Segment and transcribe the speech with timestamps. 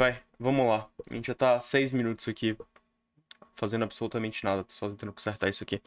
[0.00, 0.88] Vai, vamos lá.
[1.08, 2.56] A gente já tá seis minutos aqui
[3.54, 4.64] fazendo absolutamente nada.
[4.64, 5.80] Tô só tentando consertar isso aqui.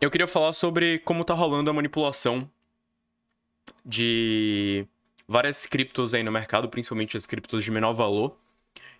[0.00, 2.48] Eu queria falar sobre como tá rolando a manipulação
[3.84, 4.86] de
[5.26, 8.36] várias criptos aí no mercado, principalmente as criptos de menor valor.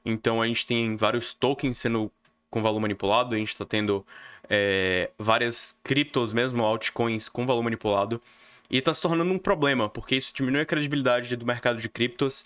[0.04, 2.10] Então a gente tem vários tokens sendo
[2.50, 4.06] com valor manipulado, a gente está tendo
[4.48, 8.22] é, várias criptos mesmo, altcoins com valor manipulado.
[8.70, 12.44] E está se tornando um problema, porque isso diminui a credibilidade do mercado de criptos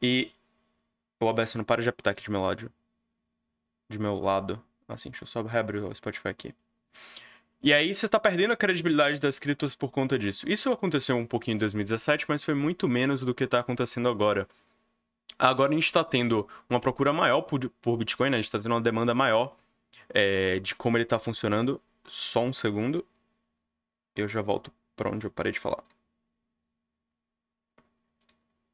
[0.00, 0.30] e.
[1.20, 2.70] O OBS não para de apitar aqui de meu lado.
[3.88, 4.62] De meu lado.
[4.86, 6.54] Assim, deixa eu só reabrir o Spotify aqui.
[7.62, 10.46] E aí você está perdendo a credibilidade das criptos por conta disso.
[10.46, 14.46] Isso aconteceu um pouquinho em 2017, mas foi muito menos do que está acontecendo agora.
[15.38, 18.36] Agora a gente está tendo uma procura maior por, por Bitcoin, né?
[18.36, 19.56] a gente está tendo uma demanda maior
[20.10, 21.80] é, de como ele está funcionando.
[22.06, 23.06] Só um segundo.
[24.14, 25.84] Eu já volto para onde eu parei de falar.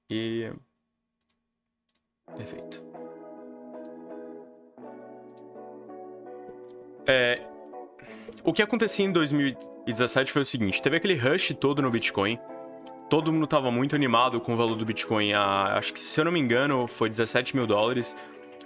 [0.09, 0.51] E.
[2.37, 2.83] Perfeito.
[7.07, 7.41] É,
[8.45, 12.39] o que acontecia em 2017 foi o seguinte: teve aquele rush todo no Bitcoin.
[13.09, 15.33] Todo mundo estava muito animado com o valor do Bitcoin.
[15.33, 18.17] A, acho que, se eu não me engano, foi 17 mil dólares,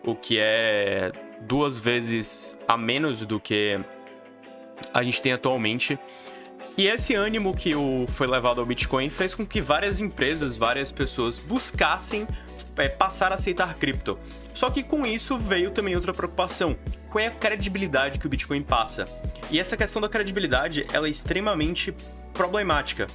[0.04, 1.10] o que é
[1.42, 3.80] duas vezes a menos do que
[4.92, 5.98] a gente tem atualmente.
[6.76, 10.90] E esse ânimo que o, foi levado ao Bitcoin fez com que várias empresas, várias
[10.90, 12.26] pessoas buscassem
[12.76, 14.18] é, passar a aceitar cripto.
[14.54, 16.76] Só que com isso veio também outra preocupação.
[17.10, 19.04] Qual é a credibilidade que o Bitcoin passa?
[19.50, 21.94] E essa questão da credibilidade ela é extremamente
[22.32, 23.06] problemática.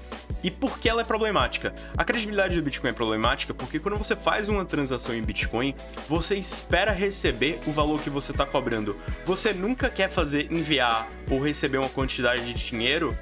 [0.41, 1.73] E por que ela é problemática?
[1.97, 5.75] A credibilidade do Bitcoin é problemática porque quando você faz uma transação em Bitcoin,
[6.07, 8.95] você espera receber o valor que você está cobrando.
[9.25, 13.13] Você nunca quer fazer enviar ou receber uma quantidade de dinheiro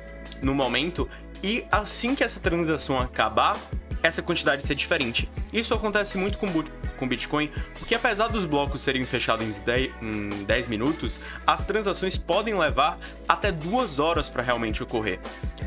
[0.42, 1.10] no momento
[1.44, 3.58] e assim que essa transação acabar,
[4.02, 5.30] essa quantidade ser diferente.
[5.52, 6.48] Isso acontece muito com,
[6.98, 12.18] com Bitcoin, porque apesar dos blocos serem fechados em 10, em 10 minutos, as transações
[12.18, 12.98] podem levar
[13.28, 15.20] até duas horas para realmente ocorrer.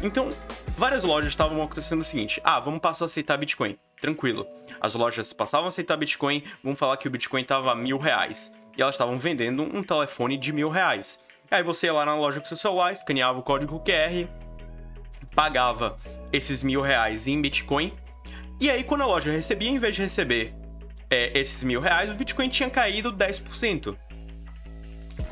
[0.03, 0.29] Então,
[0.77, 3.79] várias lojas estavam acontecendo o seguinte: ah, vamos passar a aceitar Bitcoin.
[4.01, 4.47] Tranquilo.
[4.81, 8.53] As lojas passavam a aceitar Bitcoin, vamos falar que o Bitcoin estava mil reais.
[8.77, 11.21] E elas estavam vendendo um telefone de mil reais.
[11.51, 14.29] Aí você ia lá na loja com seu celular, escaneava o código QR,
[15.35, 15.99] pagava
[16.33, 17.93] esses mil reais em Bitcoin.
[18.61, 20.55] E aí, quando a loja recebia, em vez de receber
[21.09, 23.97] é, esses mil reais, o Bitcoin tinha caído 10%.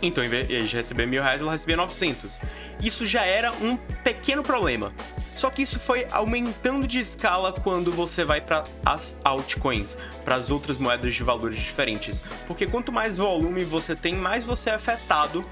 [0.00, 2.40] Então, em vez de receber mil reais, ela recebia 900.
[2.80, 4.92] Isso já era um pequeno problema.
[5.36, 10.50] Só que isso foi aumentando de escala quando você vai para as altcoins, para as
[10.50, 12.20] outras moedas de valores diferentes.
[12.46, 15.44] Porque quanto mais volume você tem, mais você é afetado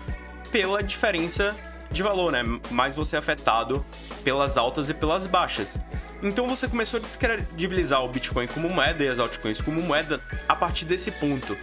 [0.51, 1.55] pela diferença
[1.91, 2.43] de valor, né?
[2.71, 3.85] Mais você é afetado
[4.23, 5.79] pelas altas e pelas baixas.
[6.23, 10.55] Então você começou a descredibilizar o Bitcoin como moeda e as altcoins como moeda a
[10.55, 11.57] partir desse ponto.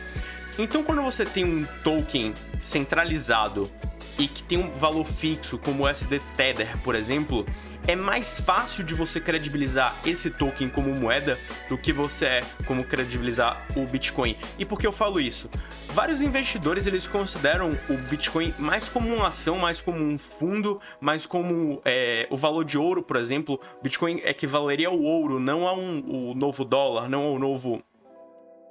[0.57, 3.69] Então quando você tem um token centralizado
[4.19, 7.45] e que tem um valor fixo como o SD Tether, por exemplo,
[7.87, 12.83] é mais fácil de você credibilizar esse token como moeda do que você é como
[12.83, 14.37] credibilizar o Bitcoin.
[14.57, 15.49] E por que eu falo isso?
[15.93, 21.25] Vários investidores eles consideram o Bitcoin mais como uma ação, mais como um fundo, mais
[21.25, 23.59] como é, o valor de ouro, por exemplo.
[23.81, 27.83] Bitcoin equivaleria ao ouro, não a um, o novo dólar, não ao novo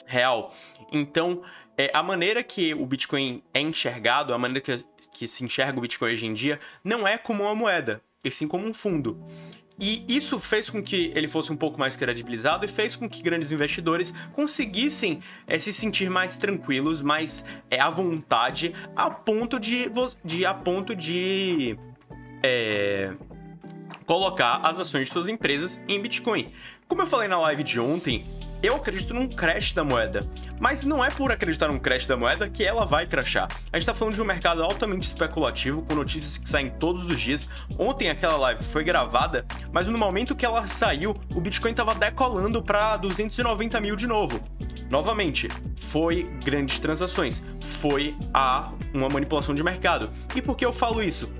[0.06, 0.54] real.
[0.90, 1.42] Então,
[1.76, 5.82] é, a maneira que o Bitcoin é enxergado, a maneira que, que se enxerga o
[5.82, 9.18] Bitcoin hoje em dia, não é como uma moeda e sim como um fundo.
[9.78, 13.22] E isso fez com que ele fosse um pouco mais credibilizado e fez com que
[13.22, 19.90] grandes investidores conseguissem é, se sentir mais tranquilos, mais é, à vontade, a ponto de,
[20.24, 21.76] de a ponto de
[22.42, 23.12] é,
[24.04, 26.52] colocar as ações de suas empresas em Bitcoin.
[26.86, 28.24] Como eu falei na live de ontem,
[28.62, 30.20] eu acredito num crash da moeda.
[30.60, 33.48] Mas não é por acreditar num crash da moeda que ela vai crashar.
[33.72, 37.20] A gente tá falando de um mercado altamente especulativo, com notícias que saem todos os
[37.20, 37.48] dias.
[37.76, 42.62] Ontem aquela live foi gravada, mas no momento que ela saiu, o Bitcoin tava decolando
[42.62, 44.40] para 290 mil de novo.
[44.88, 45.48] Novamente,
[45.88, 47.42] foi grandes transações,
[47.80, 50.10] foi a uma manipulação de mercado.
[50.34, 51.32] E por que eu falo isso?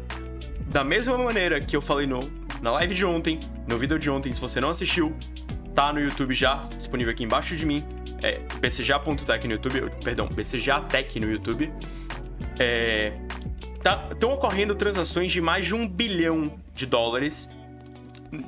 [0.69, 2.21] Da mesma maneira que eu falei no,
[2.63, 3.39] na live de ontem,
[3.69, 5.15] no vídeo de ontem, se você não assistiu,
[5.75, 7.85] tá no YouTube já, disponível aqui embaixo de mim.
[8.23, 11.73] É bcja.tech no YouTube, perdão, bcjatech no YouTube.
[12.59, 13.13] É,
[13.83, 17.49] Estão tá, ocorrendo transações de mais de um bilhão de dólares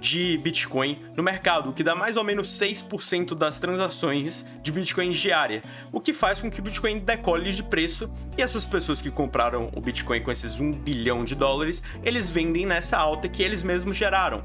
[0.00, 5.10] de Bitcoin no mercado, o que dá mais ou menos 6% das transações de Bitcoin
[5.10, 5.62] diária,
[5.92, 9.70] o que faz com que o Bitcoin decole de preço e essas pessoas que compraram
[9.74, 13.96] o Bitcoin com esses 1 bilhão de dólares, eles vendem nessa alta que eles mesmos
[13.96, 14.44] geraram.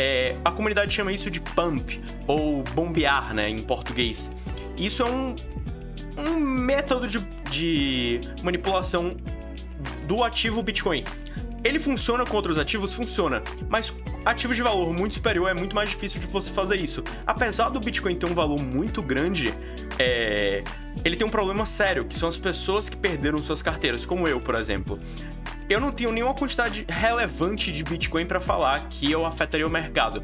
[0.00, 4.30] É, a comunidade chama isso de pump, ou bombear, né, em português.
[4.78, 5.34] Isso é um,
[6.16, 7.18] um método de,
[7.50, 9.16] de manipulação
[10.06, 11.02] do ativo Bitcoin.
[11.64, 12.94] Ele funciona com outros ativos?
[12.94, 13.42] Funciona.
[13.68, 13.92] Mas
[14.24, 17.02] ativos de valor muito superior é muito mais difícil de você fazer isso.
[17.26, 19.52] Apesar do Bitcoin ter um valor muito grande,
[19.98, 20.62] é...
[21.04, 24.40] ele tem um problema sério, que são as pessoas que perderam suas carteiras, como eu,
[24.40, 24.96] por exemplo
[25.68, 30.22] eu não tenho nenhuma quantidade relevante de Bitcoin para falar que eu afetaria o mercado.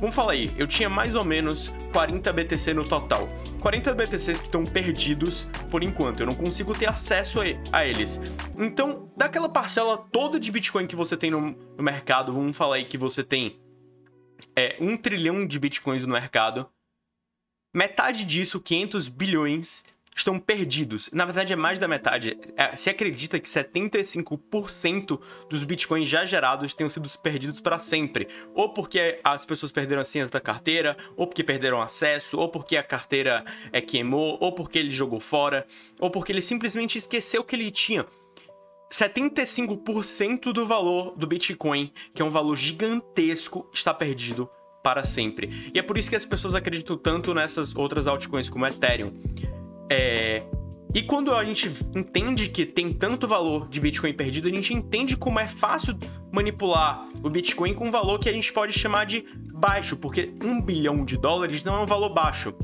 [0.00, 3.28] Vamos falar aí, eu tinha mais ou menos 40 BTC no total.
[3.60, 7.40] 40 BTCs que estão perdidos por enquanto, eu não consigo ter acesso
[7.72, 8.20] a eles.
[8.56, 12.96] Então, daquela parcela toda de Bitcoin que você tem no, mercado, vamos falar aí que
[12.96, 13.58] você tem
[14.54, 16.68] é, 1 trilhão de Bitcoins no mercado,
[17.74, 19.84] metade disso, 500 bilhões,
[20.16, 21.10] estão perdidos.
[21.12, 22.38] Na verdade, é mais da metade.
[22.56, 28.26] É, se acredita que 75% dos bitcoins já gerados tenham sido perdidos para sempre.
[28.54, 32.76] Ou porque as pessoas perderam as senhas da carteira, ou porque perderam acesso, ou porque
[32.76, 35.66] a carteira é, queimou, ou porque ele jogou fora,
[36.00, 38.06] ou porque ele simplesmente esqueceu que ele tinha.
[38.90, 44.48] 75% do valor do Bitcoin, que é um valor gigantesco, está perdido
[44.82, 45.72] para sempre.
[45.74, 49.12] E é por isso que as pessoas acreditam tanto nessas outras altcoins como Ethereum.
[49.90, 50.42] É...
[50.94, 55.14] E quando a gente entende que tem tanto valor de Bitcoin perdido, a gente entende
[55.16, 55.94] como é fácil
[56.32, 60.60] manipular o Bitcoin com um valor que a gente pode chamar de baixo, porque um
[60.60, 62.54] bilhão de dólares não é um valor baixo.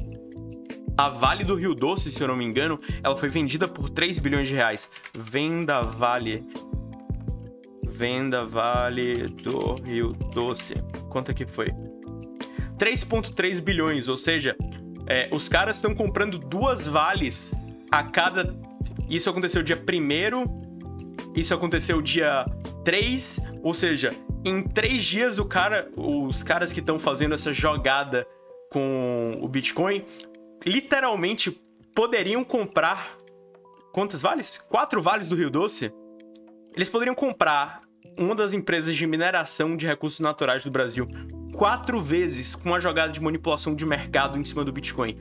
[0.97, 4.19] A Vale do Rio Doce, se eu não me engano, ela foi vendida por 3
[4.19, 4.91] bilhões de reais.
[5.15, 6.47] Venda Vale.
[7.87, 10.75] Venda Vale do Rio Doce.
[11.11, 11.69] Quanto é que foi?
[12.79, 14.57] 3,3 bilhões, ou seja,
[15.13, 17.55] é, os caras estão comprando duas vales
[17.91, 18.57] a cada.
[19.11, 20.63] Isso aconteceu dia 1
[21.37, 22.47] isso aconteceu dia
[22.83, 28.27] 3, ou seja, em três dias o cara, os caras que estão fazendo essa jogada
[28.71, 30.03] com o Bitcoin
[30.65, 31.51] literalmente
[31.95, 33.19] poderiam comprar
[33.93, 34.57] quantos vales?
[34.71, 35.93] Quatro vales do Rio Doce.
[36.75, 37.83] Eles poderiam comprar
[38.19, 41.07] uma das empresas de mineração de recursos naturais do Brasil
[41.53, 45.17] quatro vezes com a jogada de manipulação de mercado em cima do Bitcoin.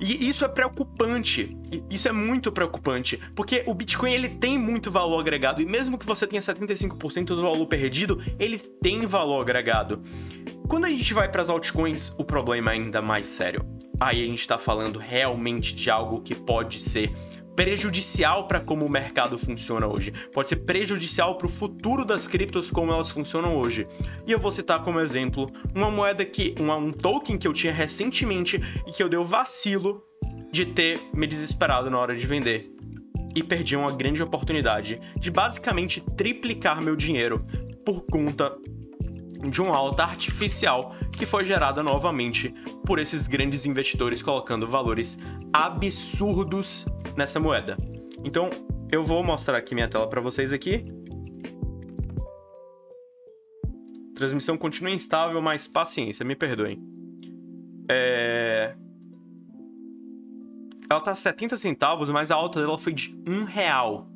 [0.00, 1.56] E isso é preocupante.
[1.90, 6.06] Isso é muito preocupante, porque o Bitcoin ele tem muito valor agregado e mesmo que
[6.06, 10.02] você tenha 75% do valor perdido, ele tem valor agregado.
[10.68, 13.64] Quando a gente vai para as altcoins, o problema é ainda mais sério.
[13.98, 17.12] Aí a gente está falando realmente de algo que pode ser
[17.58, 20.12] prejudicial para como o mercado funciona hoje.
[20.32, 23.84] Pode ser prejudicial para o futuro das criptos como elas funcionam hoje.
[24.24, 27.72] E eu vou citar como exemplo uma moeda que, uma, um token que eu tinha
[27.72, 30.04] recentemente e que eu dei o vacilo
[30.52, 32.70] de ter me desesperado na hora de vender.
[33.34, 37.44] E perdi uma grande oportunidade de basicamente triplicar meu dinheiro
[37.84, 38.56] por conta
[39.50, 42.54] de uma alta artificial que foi gerada novamente
[42.86, 45.18] por esses grandes investidores colocando valores
[45.52, 46.86] absurdos
[47.18, 47.76] nessa moeda.
[48.24, 48.48] Então,
[48.90, 50.84] eu vou mostrar aqui minha tela para vocês aqui.
[54.14, 56.80] Transmissão continua instável, mas paciência, me perdoem.
[57.90, 58.74] É...
[60.88, 64.08] Ela tá 70 centavos, mas a alta dela foi de 1 real.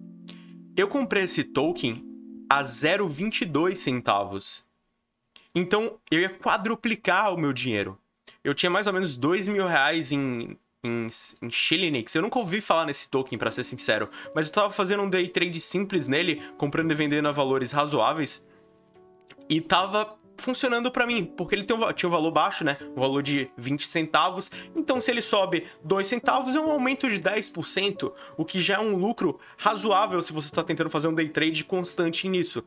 [0.77, 2.03] Eu comprei esse token
[2.49, 4.65] a 0,22 centavos.
[5.55, 7.99] Então, eu ia quadruplicar o meu dinheiro.
[8.45, 11.07] Eu tinha mais ou menos 2 mil reais em em,
[11.41, 12.15] em Shillinix.
[12.15, 14.11] Eu nunca ouvi falar nesse token, para ser sincero.
[14.35, 18.45] Mas eu tava fazendo um day trade simples nele, comprando e vendendo a valores razoáveis.
[19.49, 22.77] E tava funcionando para mim, porque ele tem um, tinha um valor baixo, né?
[22.97, 24.51] Um valor de 20 centavos.
[24.75, 28.81] Então, se ele sobe 2 centavos, é um aumento de 10%, o que já é
[28.81, 32.65] um lucro razoável se você está tentando fazer um day trade constante nisso.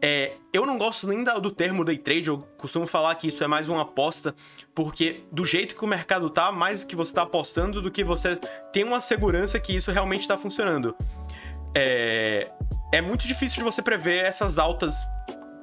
[0.00, 3.48] É, eu não gosto nem do termo day trade, eu costumo falar que isso é
[3.48, 4.34] mais uma aposta,
[4.74, 8.36] porque do jeito que o mercado tá, mais que você está apostando do que você
[8.72, 10.94] tem uma segurança que isso realmente está funcionando.
[11.74, 12.48] É,
[12.92, 14.94] é muito difícil de você prever essas altas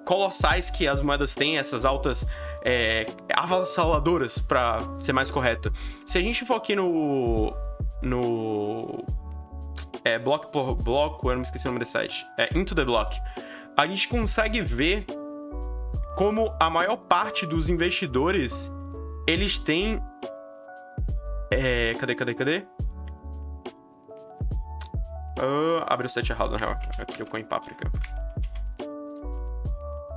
[0.06, 2.26] colossais que as moedas têm, essas altas
[2.64, 5.72] é, avassaladoras, para ser mais correto.
[6.06, 7.54] Se a gente for aqui no.
[8.02, 9.06] no.
[10.04, 12.26] É, bloco por bloco, eu não me esqueci o nome desse site.
[12.38, 13.18] É Into the Block
[13.78, 15.06] a gente consegue ver
[16.16, 18.72] como a maior parte dos investidores
[19.28, 20.02] eles têm.
[21.52, 22.66] É, cadê, cadê, cadê?
[25.38, 26.76] Uh, o site errado, na real.
[26.98, 27.92] Aqui eu em páprica.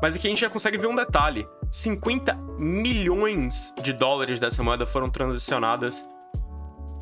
[0.01, 4.87] Mas aqui a gente já consegue ver um detalhe: 50 milhões de dólares dessa moeda
[4.87, 6.09] foram transacionadas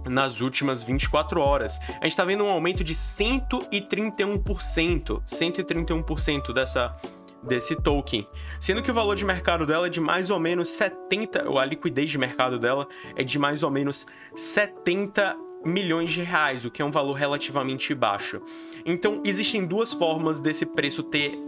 [0.09, 1.79] nas últimas 24 horas.
[1.89, 6.97] A gente está vendo um aumento de 131%, 131% dessa
[7.43, 8.27] desse token,
[8.59, 11.65] sendo que o valor de mercado dela é de mais ou menos 70, ou a
[11.65, 16.83] liquidez de mercado dela é de mais ou menos 70 milhões de reais, o que
[16.83, 18.41] é um valor relativamente baixo.
[18.85, 21.39] Então, existem duas formas desse preço ter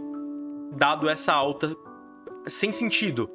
[0.71, 1.75] dado essa alta
[2.47, 3.29] sem sentido.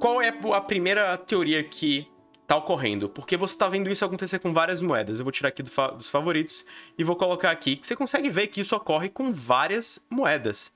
[0.00, 2.06] Qual é a primeira teoria que
[2.44, 3.08] está ocorrendo?
[3.08, 5.18] Porque você está vendo isso acontecer com várias moedas.
[5.18, 6.64] Eu vou tirar aqui do fa dos favoritos
[6.96, 10.72] e vou colocar aqui que você consegue ver que isso ocorre com várias moedas.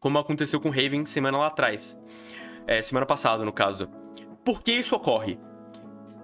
[0.00, 1.98] Como aconteceu com Raven semana lá atrás.
[2.66, 3.88] É, semana passada, no caso.
[4.44, 5.38] Por que isso ocorre?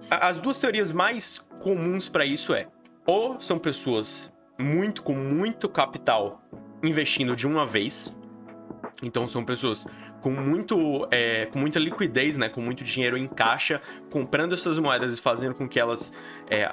[0.09, 2.67] As duas teorias mais comuns para isso é:
[3.05, 6.41] ou são pessoas muito com muito capital
[6.83, 8.15] investindo de uma vez,
[9.03, 9.85] então são pessoas
[10.25, 13.79] com muito é, com muita liquidez, né, com muito dinheiro em caixa,
[14.09, 16.11] comprando essas moedas e fazendo com que elas
[16.49, 16.71] é,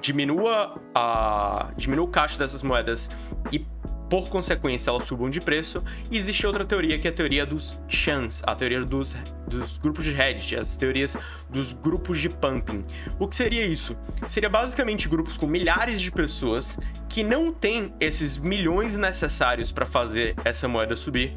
[0.00, 3.10] diminua a diminua o caixa dessas moedas
[3.52, 3.58] e
[4.08, 5.82] por consequência, elas subam de preço.
[6.10, 9.16] E existe outra teoria, que é a teoria dos chans, a teoria dos,
[9.48, 11.18] dos grupos de Reddit, as teorias
[11.50, 12.84] dos grupos de pumping.
[13.18, 13.96] O que seria isso?
[14.28, 20.36] Seria basicamente grupos com milhares de pessoas que não têm esses milhões necessários para fazer
[20.44, 21.36] essa moeda subir,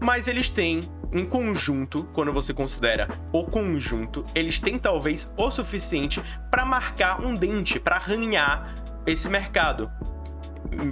[0.00, 6.22] mas eles têm em conjunto, quando você considera o conjunto, eles têm talvez o suficiente
[6.50, 8.74] para marcar um dente, para arranhar
[9.06, 9.90] esse mercado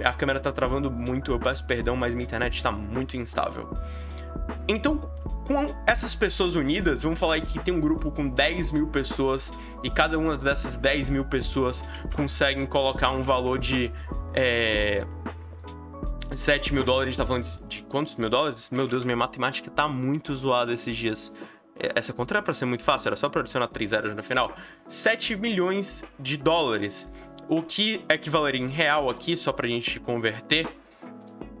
[0.03, 3.75] a câmera tá travando muito, eu peço perdão, mas minha internet está muito instável.
[4.67, 5.09] Então,
[5.45, 9.89] com essas pessoas unidas, vamos falar que tem um grupo com 10 mil pessoas e
[9.89, 11.85] cada uma dessas 10 mil pessoas
[12.15, 13.91] conseguem colocar um valor de
[14.33, 15.05] é,
[16.35, 17.07] 7 mil dólares.
[17.07, 18.69] A gente tá falando de, quantos mil dólares?
[18.71, 21.33] Meu Deus, minha matemática tá muito zoada esses dias.
[21.77, 24.23] É, essa conta era pra ser muito fácil, era só pra adicionar 3 zeros no
[24.23, 24.55] final.
[24.87, 27.09] 7 milhões de dólares
[27.47, 30.67] o que equivaleria em real aqui, só para a gente converter,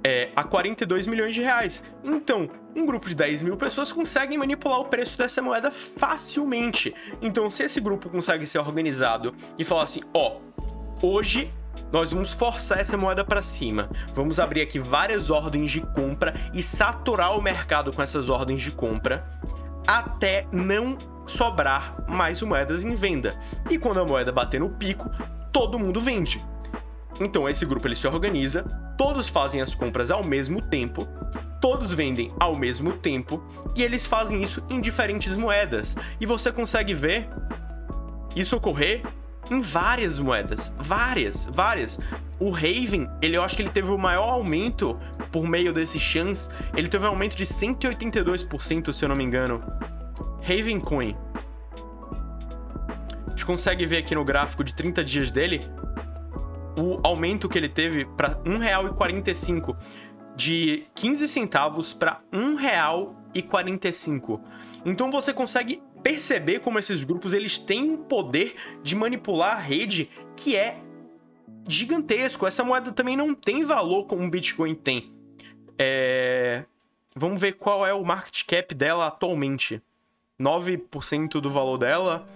[0.03, 1.83] é a 42 milhões de reais.
[2.03, 6.93] Então, um grupo de 10 mil pessoas consegue manipular o preço dessa moeda facilmente.
[7.21, 10.37] Então, se esse grupo consegue ser organizado e falar assim, ó,
[11.01, 11.51] oh, hoje
[11.95, 13.89] nós vamos forçar essa moeda para cima.
[14.13, 18.69] Vamos abrir aqui várias ordens de compra e saturar o mercado com essas ordens de
[18.69, 19.25] compra
[19.87, 23.39] até não sobrar mais moedas em venda.
[23.69, 25.09] E quando a moeda bater no pico,
[25.53, 26.43] todo mundo vende.
[27.17, 28.63] Então esse grupo ele se organiza,
[28.97, 31.07] todos fazem as compras ao mesmo tempo,
[31.61, 33.41] todos vendem ao mesmo tempo
[33.73, 35.95] e eles fazem isso em diferentes moedas.
[36.19, 37.29] E você consegue ver
[38.35, 39.01] isso ocorrer
[39.49, 41.99] em várias moedas, várias, várias.
[42.39, 44.99] O Raven, ele eu acho que ele teve o maior aumento
[45.31, 49.63] por meio desse chance, ele teve um aumento de 182%, se eu não me engano.
[50.41, 51.15] Raven Coin
[53.27, 55.69] a gente consegue ver aqui no gráfico de 30 dias dele
[56.77, 59.75] o aumento que ele teve para R$ 1,45
[60.35, 64.39] de 15 centavos para R$ 1,45.
[64.85, 70.07] Então você consegue perceber como esses grupos eles têm um poder de manipular a rede
[70.35, 70.77] que é
[71.67, 72.45] gigantesco.
[72.45, 75.11] Essa moeda também não tem valor como o Bitcoin tem.
[75.79, 76.63] É...
[77.15, 79.81] Vamos ver qual é o market cap dela atualmente.
[80.39, 82.27] 9% do valor dela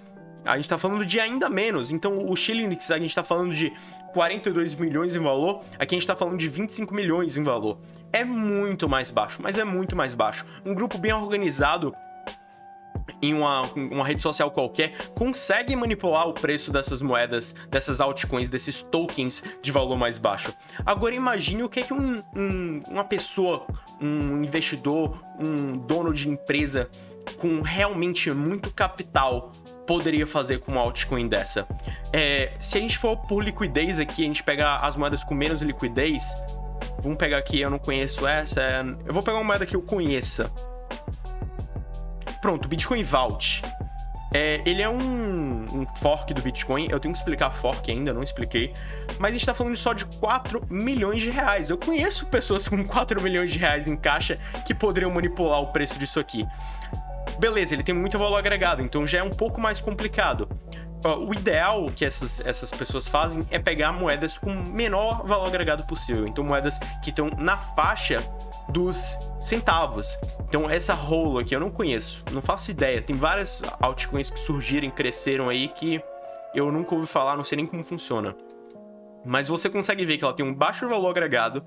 [0.45, 1.91] a gente está falando de ainda menos.
[1.91, 3.71] Então, o Shillings, a gente está falando de
[4.13, 7.77] 42 milhões em valor, aqui a gente está falando de 25 milhões em valor.
[8.11, 10.43] É muito mais baixo, mas é muito mais baixo.
[10.65, 11.93] Um grupo bem organizado
[13.21, 18.81] em uma, uma rede social qualquer consegue manipular o preço dessas moedas, dessas altcoins, desses
[18.83, 20.53] tokens de valor mais baixo.
[20.85, 23.65] Agora imagine o que, é que um, um, uma pessoa,
[24.01, 26.89] um investidor, um dono de empresa
[27.37, 29.51] com realmente muito capital
[29.85, 31.67] poderia fazer com uma altcoin dessa?
[32.13, 35.61] É, se a gente for por liquidez aqui, a gente pegar as moedas com menos
[35.61, 36.23] liquidez,
[37.01, 38.61] vamos pegar aqui, eu não conheço essa,
[39.05, 40.51] eu vou pegar uma moeda que eu conheça.
[42.41, 43.61] Pronto, Bitcoin Vault.
[44.31, 46.87] É, ele é um, um, fork do Bitcoin.
[46.89, 48.73] Eu tenho que explicar fork ainda, não expliquei.
[49.17, 51.69] Mas a gente tá falando só de 4 milhões de reais.
[51.69, 55.97] Eu conheço pessoas com 4 milhões de reais em caixa que poderiam manipular o preço
[55.97, 56.45] disso aqui.
[57.39, 60.47] Beleza, ele tem muito valor agregado, então já é um pouco mais complicado.
[61.25, 66.27] O ideal que essas, essas pessoas fazem é pegar moedas com menor valor agregado possível.
[66.27, 68.17] Então, moedas que estão na faixa
[68.69, 70.17] dos centavos.
[70.47, 73.01] Então, essa rolo aqui eu não conheço, não faço ideia.
[73.01, 76.01] Tem várias altcoins que surgiram, cresceram aí que
[76.53, 78.35] eu nunca ouvi falar, não sei nem como funciona.
[79.25, 81.63] Mas você consegue ver que ela tem um baixo valor agregado,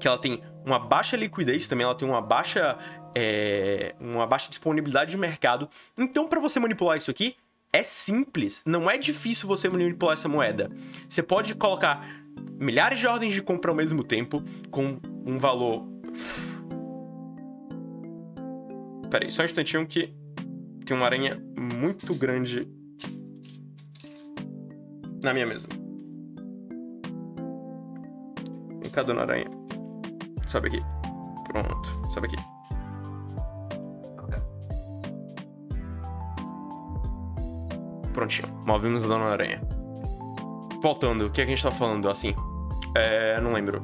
[0.00, 2.78] que ela tem uma baixa liquidez também, ela tem uma baixa
[3.14, 5.68] é, uma baixa disponibilidade de mercado.
[5.96, 7.36] Então, para você manipular isso aqui,
[7.72, 8.62] é simples.
[8.66, 10.68] Não é difícil você manipular essa moeda.
[11.08, 12.06] Você pode colocar
[12.58, 15.93] milhares de ordens de compra ao mesmo tempo, com um valor
[19.10, 20.14] Pera aí, só um instantinho que
[20.84, 22.68] tem uma aranha muito grande
[25.22, 25.68] na minha mesa.
[28.92, 29.50] Cadê a aranha?
[30.46, 30.78] Sobe aqui.
[31.48, 32.36] Pronto, sobe aqui.
[38.12, 39.60] Prontinho, movemos a Dona Aranha.
[40.80, 42.32] Voltando, o que, é que a gente tá falando assim?
[42.96, 43.40] É.
[43.40, 43.82] Não lembro.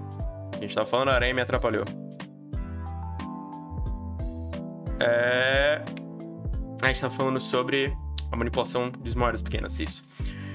[0.55, 1.85] A gente tava falando, a aranha me atrapalhou.
[5.01, 5.83] É.
[6.83, 7.93] A gente tá falando sobre
[8.31, 10.03] a manipulação de moedas pequenas, isso.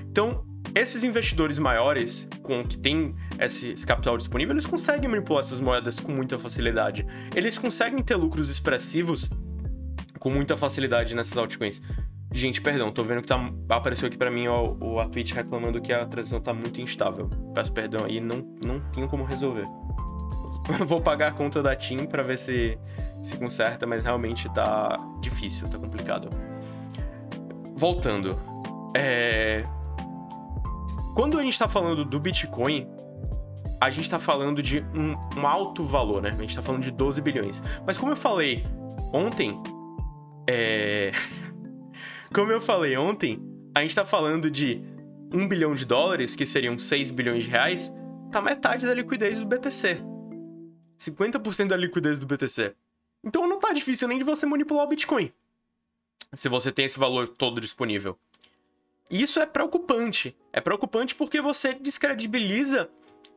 [0.09, 5.59] Então, esses investidores maiores, com que tem esse, esse, capital disponível, eles conseguem manipular essas
[5.59, 7.05] moedas com muita facilidade.
[7.35, 9.29] Eles conseguem ter lucros expressivos
[10.19, 11.81] com muita facilidade nessas altcoins.
[12.33, 15.93] Gente, perdão, tô vendo que tá, apareceu aqui para mim ó, a Twitch reclamando que
[15.93, 17.29] a transmissão tá muito instável.
[17.53, 19.65] Peço perdão aí, não, não tenho como resolver.
[20.88, 22.77] Vou pagar a conta da TIM para ver se
[23.25, 26.29] se conserta, mas realmente tá difícil, tá complicado.
[27.75, 28.39] Voltando.
[28.95, 29.63] É...
[31.15, 32.88] Quando a gente tá falando do Bitcoin,
[33.81, 36.29] a gente tá falando de um, um alto valor, né?
[36.29, 37.63] A gente tá falando de 12 bilhões.
[37.86, 38.63] Mas como eu falei
[39.12, 39.57] ontem,
[40.48, 41.12] é...
[42.34, 43.41] Como eu falei ontem,
[43.74, 44.81] a gente tá falando de
[45.34, 47.93] 1 bilhão de dólares, que seriam 6 bilhões de reais,
[48.29, 50.14] tá metade da liquidez do BTC.
[50.99, 52.75] 50% da liquidez do BTC.
[53.23, 55.31] Então não tá difícil nem de você manipular o Bitcoin.
[56.33, 58.17] Se você tem esse valor todo disponível.
[59.09, 60.35] Isso é preocupante.
[60.51, 62.89] É preocupante porque você descredibiliza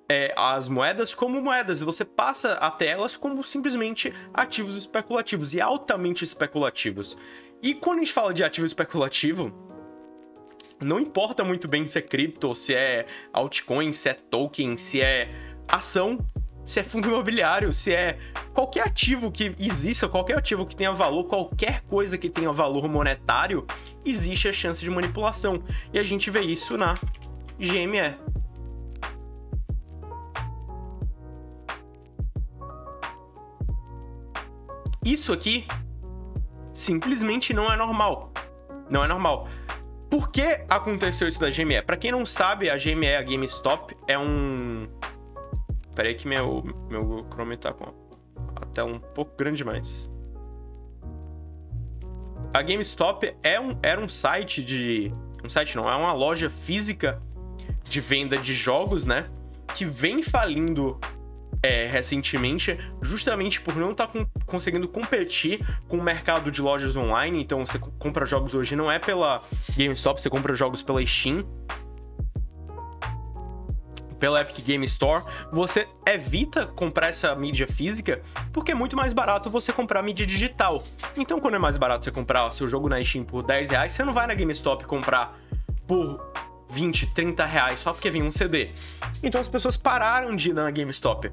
[0.08, 5.60] é, as moedas como moedas e você passa até elas como simplesmente ativos especulativos e
[5.60, 7.16] altamente especulativos.
[7.62, 9.52] E quando a gente fala de ativo especulativo,
[10.80, 15.28] não importa muito bem se é cripto, se é altcoin, se é token, se é
[15.66, 16.18] ação,
[16.68, 18.18] se é fundo imobiliário, se é
[18.52, 23.66] qualquer ativo que exista, qualquer ativo que tenha valor, qualquer coisa que tenha valor monetário,
[24.04, 25.62] existe a chance de manipulação.
[25.94, 26.92] E a gente vê isso na
[27.58, 28.18] GME.
[35.02, 35.66] Isso aqui
[36.74, 38.30] simplesmente não é normal.
[38.90, 39.48] Não é normal.
[40.10, 41.80] Por que aconteceu isso da GME?
[41.80, 44.86] Para quem não sabe, a GME, a GameStop, é um.
[45.98, 47.92] Pera aí que meu, meu Chrome tá com
[48.54, 50.08] até um pouco grande demais.
[52.54, 55.12] A GameStop é um, era um site de.
[55.44, 57.20] Um site não, é uma loja física
[57.82, 59.28] de venda de jogos, né?
[59.74, 61.00] Que vem falindo
[61.64, 66.94] é, recentemente, justamente por não estar tá com, conseguindo competir com o mercado de lojas
[66.94, 67.42] online.
[67.42, 69.42] Então, você compra jogos hoje não é pela
[69.76, 71.44] GameStop, você compra jogos pela Steam,
[74.18, 79.50] pela Epic Game Store, você evita comprar essa mídia física porque é muito mais barato
[79.50, 80.82] você comprar mídia digital.
[81.16, 84.04] Então, quando é mais barato você comprar seu jogo na Steam por 10 reais, você
[84.04, 85.38] não vai na GameStop comprar
[85.86, 86.20] por
[86.70, 88.70] 20, 30 reais só porque vem um CD.
[89.22, 91.30] Então as pessoas pararam de ir na GameStop.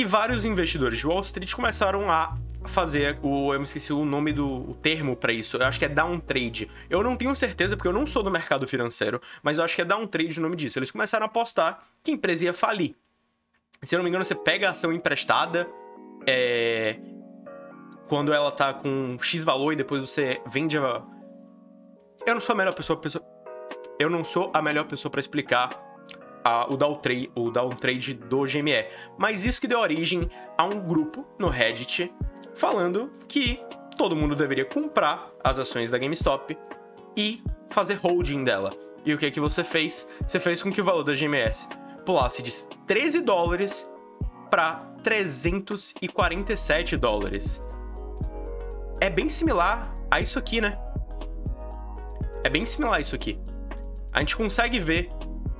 [0.00, 2.34] E vários investidores de Wall Street começaram a
[2.64, 3.52] fazer o.
[3.52, 5.58] Eu me esqueci o nome do o termo para isso.
[5.58, 6.70] Eu acho que é down trade.
[6.88, 9.82] Eu não tenho certeza porque eu não sou do mercado financeiro, mas eu acho que
[9.82, 10.78] é down trade o nome disso.
[10.78, 12.94] Eles começaram a apostar que a empresa ia falir.
[13.82, 15.68] Se eu não me engano, você pega a ação emprestada,
[16.26, 16.98] é...
[18.08, 21.02] quando ela tá com X valor e depois você vende a.
[22.24, 23.22] Eu não sou a melhor pessoa, pessoa
[23.98, 25.89] eu não sou a melhor pessoa para explicar
[26.44, 28.86] a, o, downtrade, o downtrade do GME.
[29.18, 32.12] Mas isso que deu origem a um grupo no Reddit
[32.54, 33.60] falando que
[33.96, 36.56] todo mundo deveria comprar as ações da GameStop
[37.16, 38.70] e fazer holding dela.
[39.04, 40.06] E o que é que você fez?
[40.26, 41.68] Você fez com que o valor da GMS
[42.04, 42.52] pulasse de
[42.86, 43.88] 13 dólares
[44.50, 47.62] para 347 dólares.
[49.00, 50.78] É bem similar a isso aqui, né?
[52.44, 53.38] É bem similar a isso aqui
[54.12, 55.10] a gente consegue ver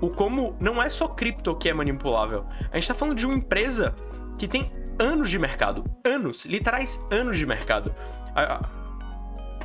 [0.00, 2.44] o como não é só cripto que é manipulável.
[2.70, 3.94] A gente está falando de uma empresa
[4.38, 5.84] que tem anos de mercado.
[6.04, 7.94] Anos, literais anos de mercado.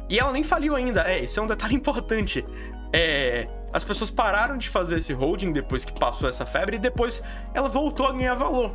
[0.09, 1.01] E ela nem faliu ainda.
[1.01, 2.45] É, isso é um detalhe importante.
[2.93, 7.23] É, as pessoas pararam de fazer esse holding depois que passou essa febre e depois
[7.53, 8.69] ela voltou a ganhar valor.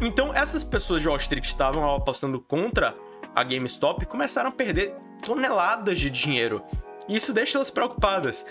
[0.00, 2.94] Então, essas pessoas de Wall Street que estavam apostando contra
[3.34, 6.62] a GameStop começaram a perder toneladas de dinheiro.
[7.08, 8.44] E isso deixa elas preocupadas.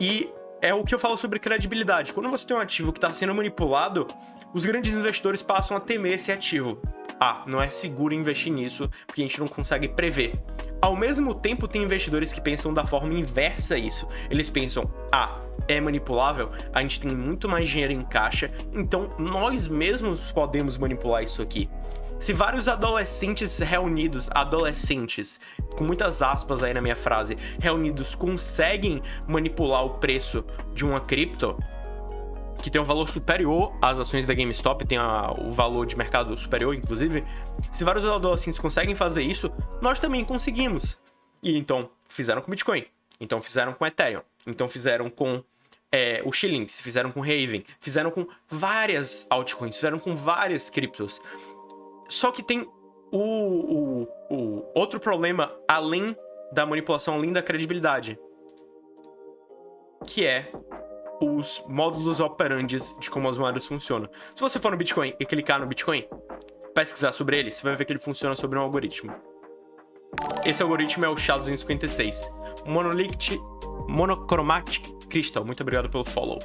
[0.00, 2.12] E é o que eu falo sobre credibilidade.
[2.12, 4.06] Quando você tem um ativo que está sendo manipulado,
[4.52, 6.80] os grandes investidores passam a temer esse ativo.
[7.20, 10.32] Ah, não é seguro investir nisso porque a gente não consegue prever.
[10.80, 14.06] Ao mesmo tempo, tem investidores que pensam da forma inversa isso.
[14.30, 19.66] Eles pensam: ah, é manipulável, a gente tem muito mais dinheiro em caixa, então nós
[19.66, 21.68] mesmos podemos manipular isso aqui.
[22.18, 25.40] Se vários adolescentes reunidos, adolescentes,
[25.76, 31.56] com muitas aspas aí na minha frase, reunidos conseguem manipular o preço de uma cripto,
[32.60, 36.36] que tem um valor superior às ações da GameStop, tem a, o valor de mercado
[36.36, 37.22] superior, inclusive.
[37.72, 39.50] Se vários adolescentes conseguem fazer isso,
[39.80, 40.98] nós também conseguimos.
[41.40, 42.84] E então fizeram com Bitcoin,
[43.20, 45.42] então fizeram com Ethereum, então fizeram com
[45.90, 51.20] é, o Shillings, fizeram com Raven, fizeram com várias altcoins, fizeram com várias criptos.
[52.08, 52.66] Só que tem
[53.12, 56.16] o, o, o outro problema além
[56.52, 58.18] da manipulação, além da credibilidade,
[60.06, 60.50] que é
[61.20, 64.08] os módulos operandes de como as moedas funcionam.
[64.34, 66.04] Se você for no Bitcoin e clicar no Bitcoin,
[66.74, 69.12] pesquisar sobre ele, você vai ver que ele funciona sobre um algoritmo.
[70.44, 73.38] Esse algoritmo é o SHA-256, Monolithic
[73.88, 75.44] Monochromatic Crystal.
[75.44, 76.38] Muito obrigado pelo follow.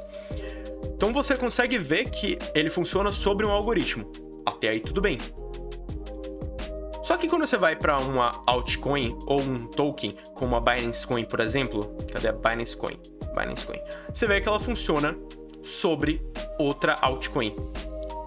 [0.96, 4.10] Então você consegue ver que ele funciona sobre um algoritmo.
[4.46, 5.18] Até aí tudo bem.
[7.04, 11.26] Só que quando você vai para uma altcoin ou um token, como a Binance Coin,
[11.26, 12.98] por exemplo, cadê a Binance Coin?
[13.36, 13.80] Binance Coin.
[14.14, 15.18] Você vê que ela funciona
[15.62, 16.26] sobre
[16.58, 17.54] outra altcoin.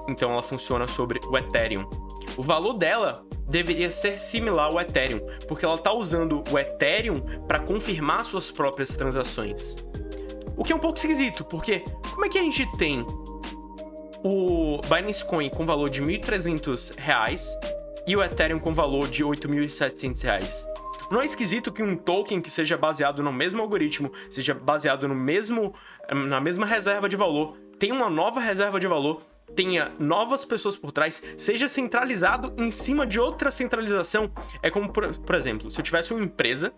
[0.06, 1.88] Então ela funciona sobre o Ethereum.
[2.36, 7.60] O valor dela deveria ser similar ao Ethereum, porque ela está usando o Ethereum para
[7.60, 9.74] confirmar suas próprias transações.
[10.54, 13.06] O que é um pouco esquisito, porque como é que a gente tem
[14.22, 17.75] o Binance Coin com valor de R$ 1.300
[18.06, 20.64] e o Ethereum com valor de R$ 8.700?
[21.10, 25.14] Não é esquisito que um token que seja baseado no mesmo algoritmo, seja baseado no
[25.14, 25.74] mesmo
[26.12, 29.22] na mesma reserva de valor, tenha uma nova reserva de valor,
[29.54, 34.30] tenha novas pessoas por trás, seja centralizado em cima de outra centralização.
[34.62, 36.72] É como, por, por exemplo, se eu tivesse uma empresa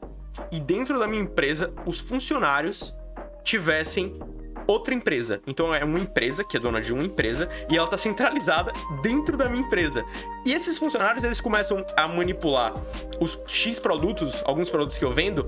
[0.50, 2.94] e dentro da minha empresa os funcionários
[3.42, 4.18] tivessem
[4.68, 5.40] outra empresa.
[5.46, 8.70] Então é uma empresa que é dona de uma empresa e ela está centralizada
[9.02, 10.04] dentro da minha empresa.
[10.44, 12.74] E esses funcionários eles começam a manipular
[13.18, 15.44] os X produtos, alguns produtos que eu vendo,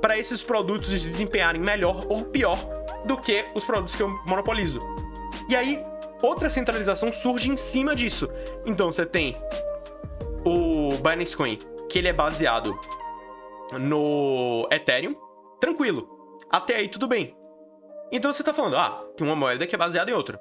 [0.00, 2.56] para esses produtos desempenharem melhor ou pior
[3.04, 4.78] do que os produtos que eu monopolizo.
[5.48, 5.84] E aí
[6.22, 8.28] outra centralização surge em cima disso.
[8.64, 9.36] Então você tem
[10.44, 12.78] o Binance Coin, que ele é baseado
[13.72, 15.16] no Ethereum,
[15.60, 16.08] tranquilo.
[16.50, 17.39] Até aí tudo bem.
[18.12, 20.40] Então você está falando, ah, tem uma moeda que é baseada em outra.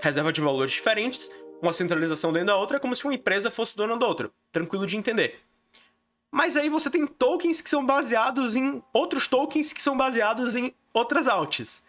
[0.00, 1.30] Reserva de valores diferentes,
[1.62, 4.30] uma centralização dentro da outra, é como se uma empresa fosse dona da outra.
[4.52, 5.40] Tranquilo de entender.
[6.30, 10.74] Mas aí você tem tokens que são baseados em outros tokens que são baseados em
[10.92, 11.82] outras altas.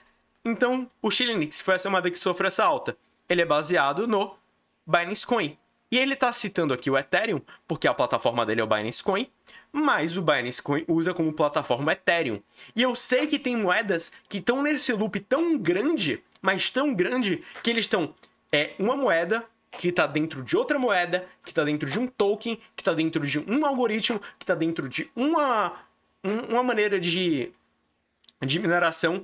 [0.45, 2.97] Então, o Shillinix foi essa moeda que sofreu essa alta.
[3.27, 4.37] Ele é baseado no
[4.85, 5.57] Binance Coin.
[5.89, 9.27] E ele está citando aqui o Ethereum, porque a plataforma dele é o Binance Coin,
[9.71, 12.41] mas o Binance Coin usa como plataforma Ethereum.
[12.75, 17.41] E eu sei que tem moedas que estão nesse loop tão grande, mas tão grande,
[17.63, 18.13] que eles estão.
[18.51, 22.59] É uma moeda que está dentro de outra moeda, que está dentro de um token,
[22.75, 25.73] que está dentro de um algoritmo, que está dentro de uma,
[26.23, 27.51] uma maneira de,
[28.41, 29.23] de mineração.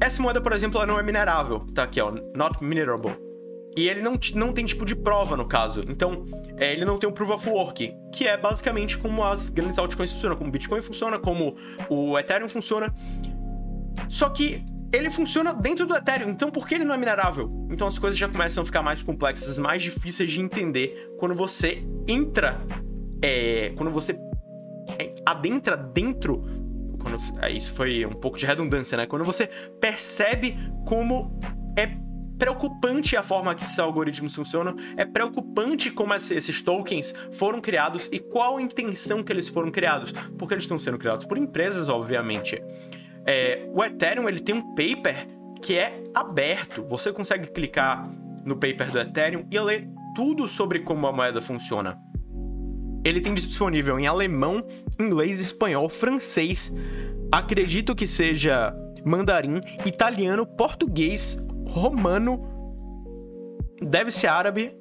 [0.00, 1.60] Essa moeda, por exemplo, ela não é minerável.
[1.74, 3.31] Tá aqui, ó, not minerable
[3.76, 5.82] e ele não, não tem tipo de prova no caso.
[5.88, 9.78] Então, é, ele não tem um proof of work, que é basicamente como as grandes
[9.78, 11.56] altcoins funcionam, como o Bitcoin funciona, como
[11.88, 12.94] o Ethereum funciona.
[14.08, 17.50] Só que ele funciona dentro do Ethereum, então por que ele não é minerável?
[17.70, 21.82] Então as coisas já começam a ficar mais complexas, mais difíceis de entender quando você
[22.06, 22.60] entra,
[23.22, 24.18] é, quando você
[24.98, 26.44] é, adentra dentro.
[27.00, 29.06] Quando, é, isso foi um pouco de redundância, né?
[29.06, 29.48] Quando você
[29.80, 31.40] percebe como
[31.76, 31.86] é
[32.42, 38.18] preocupante a forma que esses algoritmos funcionam, é preocupante como esses tokens foram criados e
[38.18, 42.60] qual a intenção que eles foram criados, porque eles estão sendo criados por empresas, obviamente.
[43.24, 45.28] É, o Ethereum ele tem um paper
[45.62, 48.10] que é aberto, você consegue clicar
[48.44, 51.96] no paper do Ethereum e ler tudo sobre como a moeda funciona.
[53.04, 54.66] Ele tem disponível em alemão,
[54.98, 56.74] inglês, espanhol, francês,
[57.30, 58.74] acredito que seja
[59.04, 62.40] mandarim, italiano, português, romano,
[63.80, 64.74] deve ser árabe,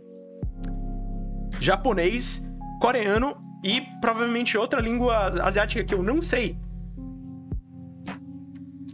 [1.60, 2.44] japonês,
[2.82, 6.58] coreano e provavelmente outra língua asiática que eu não sei.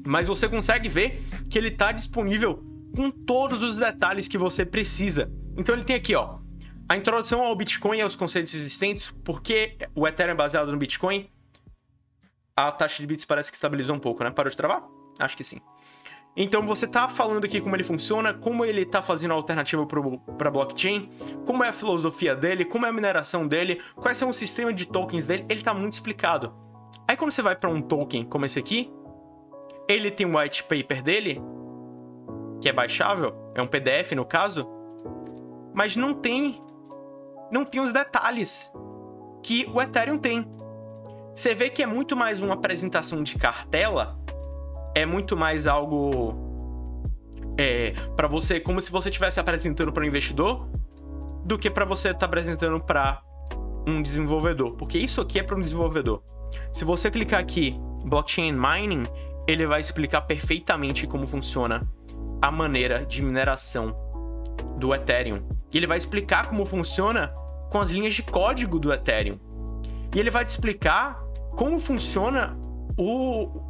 [0.05, 2.63] Mas você consegue ver que ele está disponível
[2.95, 5.31] com todos os detalhes que você precisa.
[5.57, 6.39] Então ele tem aqui, ó,
[6.89, 11.29] a introdução ao Bitcoin e aos conceitos existentes, porque o Ethereum é baseado no Bitcoin.
[12.55, 14.31] A taxa de bits parece que estabilizou um pouco, né?
[14.31, 14.83] Parou de travar?
[15.19, 15.59] Acho que sim.
[16.39, 19.83] Então você tá falando aqui como ele funciona, como ele tá fazendo a alternativa
[20.37, 21.09] para blockchain,
[21.47, 24.85] como é a filosofia dele, como é a mineração dele, quais são os sistemas de
[24.85, 26.53] tokens dele, ele tá muito explicado.
[27.07, 28.93] Aí quando você vai para um token como esse aqui,
[29.87, 31.41] ele tem um white paper dele,
[32.61, 34.67] que é baixável, é um PDF no caso,
[35.73, 36.61] mas não tem
[37.49, 38.71] não tem os detalhes
[39.41, 40.45] que o Ethereum tem.
[41.33, 44.19] Você vê que é muito mais uma apresentação de cartela,
[44.97, 46.33] é muito mais algo
[47.55, 50.67] é, para você, como se você estivesse apresentando para um investidor,
[51.45, 53.21] do que para você estar tá apresentando para
[53.87, 56.23] um desenvolvedor, porque isso aqui é para um desenvolvedor.
[56.73, 59.03] Se você clicar aqui, blockchain mining,
[59.47, 61.87] ele vai explicar perfeitamente como funciona
[62.41, 63.95] a maneira de mineração
[64.79, 65.43] do Ethereum.
[65.71, 67.27] E ele vai explicar como funciona
[67.69, 69.37] com as linhas de código do Ethereum.
[70.13, 71.19] E ele vai te explicar
[71.51, 72.57] como funciona
[72.97, 73.66] o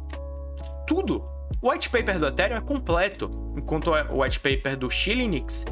[0.88, 1.22] tudo.
[1.60, 5.64] O white paper do Ethereum é completo, enquanto o white paper do Shillinix,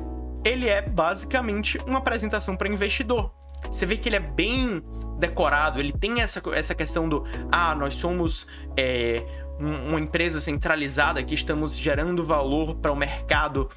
[0.44, 3.32] ele é basicamente uma apresentação para investidor.
[3.70, 4.82] Você vê que ele é bem
[5.18, 9.24] decorado, ele tem essa, essa questão do ah, nós somos é,
[9.58, 13.68] uma empresa centralizada que estamos gerando valor para o mercado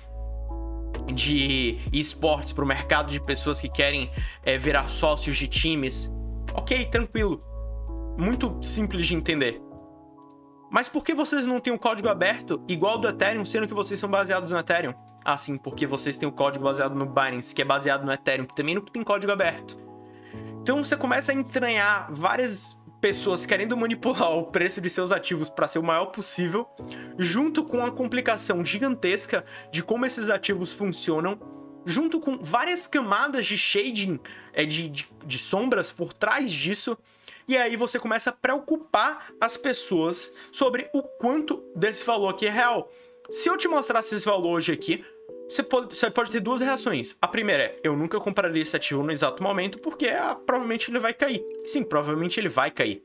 [1.14, 4.12] de esportes, para o mercado de pessoas que querem
[4.44, 6.12] é, virar sócios de times.
[6.54, 7.40] Ok, tranquilo.
[8.18, 9.69] Muito simples de entender.
[10.70, 14.00] Mas por que vocês não têm o código aberto igual do Ethereum, sendo que vocês
[14.00, 14.94] são baseados no Ethereum?
[15.26, 18.46] Ah, sim, porque vocês têm o código baseado no Binance, que é baseado no Ethereum,
[18.46, 19.78] que também não tem código aberto.
[20.62, 25.68] Então você começa a entranhar várias pessoas querendo manipular o preço de seus ativos para
[25.68, 26.68] ser o maior possível,
[27.18, 31.40] junto com a complicação gigantesca de como esses ativos funcionam,
[31.86, 34.20] junto com várias camadas de shading,
[34.54, 36.98] é, de, de, de sombras por trás disso.
[37.50, 42.52] E aí você começa a preocupar as pessoas sobre o quanto desse valor aqui é
[42.52, 42.92] real.
[43.32, 45.04] Se eu te mostrasse esse valor hoje aqui,
[45.50, 47.18] você pode, você pode ter duas reações.
[47.20, 51.00] A primeira é, eu nunca compraria esse ativo no exato momento, porque ah, provavelmente ele
[51.00, 51.44] vai cair.
[51.66, 53.02] Sim, provavelmente ele vai cair.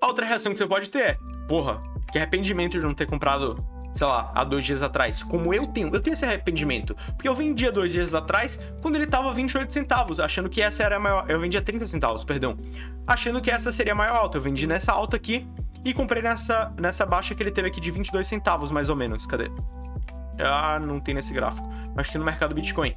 [0.00, 3.62] A outra reação que você pode ter é, porra, que arrependimento de não ter comprado,
[3.98, 5.24] sei lá, há dois dias atrás.
[5.24, 6.96] Como eu tenho, eu tenho esse arrependimento.
[7.16, 10.96] Porque eu vendia dois dias atrás, quando ele tava 28 centavos, achando que essa era
[10.96, 11.24] a maior.
[11.28, 12.56] Eu vendia 30 centavos, perdão.
[13.04, 14.38] Achando que essa seria a maior alta.
[14.38, 15.44] Eu vendi nessa alta aqui
[15.84, 19.26] e comprei nessa, nessa baixa que ele teve aqui de 22 centavos, mais ou menos.
[19.26, 19.50] Cadê?
[20.38, 21.68] Ah, não tem nesse gráfico.
[21.96, 22.94] Acho que no mercado Bitcoin.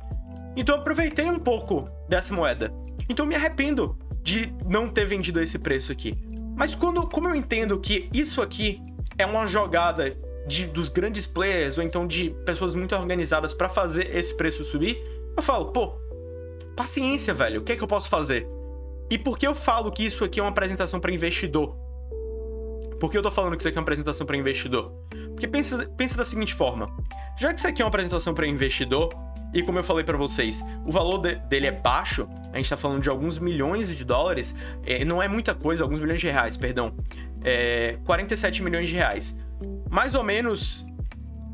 [0.56, 2.72] Então eu aproveitei um pouco dessa moeda.
[3.10, 6.16] Então eu me arrependo de não ter vendido esse preço aqui.
[6.56, 8.80] Mas quando, como eu entendo que isso aqui
[9.18, 10.16] é uma jogada
[10.48, 15.02] de, dos grandes players ou então de pessoas muito organizadas para fazer esse preço subir,
[15.36, 15.94] eu falo, pô,
[16.76, 17.62] paciência, velho.
[17.62, 18.48] O que é que eu posso fazer?
[19.10, 21.76] E por que eu falo que isso aqui é uma apresentação para investidor?
[23.00, 24.92] Por que eu tô falando que isso aqui é uma apresentação para investidor?
[25.30, 26.88] Porque pensa, pensa da seguinte forma:
[27.40, 29.10] já que isso aqui é uma apresentação para investidor,
[29.54, 32.78] e como eu falei para vocês, o valor de, dele é baixo, a gente está
[32.78, 36.56] falando de alguns milhões de dólares, é, não é muita coisa, alguns milhões de reais,
[36.56, 36.94] perdão,
[37.44, 39.38] é, 47 milhões de reais.
[39.92, 40.86] Mais ou menos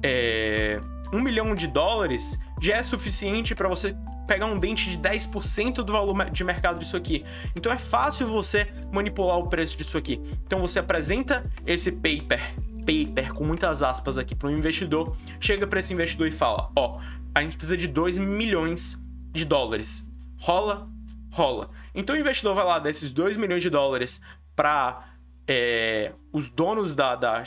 [0.04, 0.80] é,
[1.12, 3.96] um milhão de dólares já é suficiente para você
[4.28, 7.26] pegar um dente de 10% do valor de mercado disso aqui.
[7.56, 10.22] Então é fácil você manipular o preço disso aqui.
[10.46, 12.54] Então você apresenta esse paper,
[12.86, 17.00] paper com muitas aspas aqui para um investidor, chega para esse investidor e fala: "Ó,
[17.34, 19.00] a gente precisa de 2 milhões
[19.32, 20.08] de dólares.
[20.38, 20.88] Rola?
[21.32, 21.70] Rola.
[21.96, 24.22] Então o investidor vai lá desses 2 milhões de dólares
[24.56, 25.06] para
[25.48, 27.44] é, os donos da, da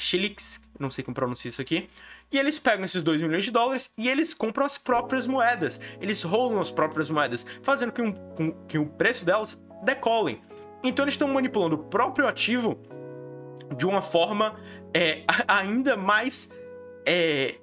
[0.00, 1.88] Chilix, não sei como pronuncia isso aqui,
[2.32, 5.80] e eles pegam esses 2 milhões de dólares e eles compram as próprias moedas.
[6.00, 8.12] Eles rolam as próprias moedas, fazendo que, um,
[8.68, 10.40] que o preço delas decolem.
[10.82, 12.80] Então eles estão manipulando o próprio ativo
[13.76, 14.56] de uma forma
[14.94, 16.50] é, ainda mais.
[17.04, 17.56] É,